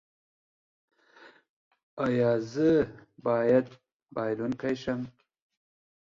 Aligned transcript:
ایا 2.05 2.31
زه 2.51 2.69
باید 3.25 3.65
بایلونکی 4.15 4.75
شم؟ 4.81 5.01